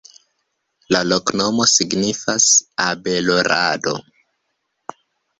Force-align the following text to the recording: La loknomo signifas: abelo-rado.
La 0.93 1.01
loknomo 1.09 1.67
signifas: 1.73 2.47
abelo-rado. 2.85 3.93